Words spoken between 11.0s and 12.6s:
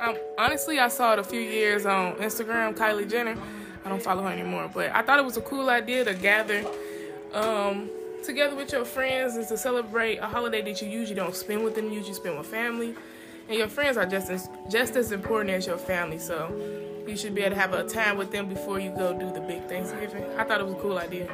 don't spend with them. You usually spend with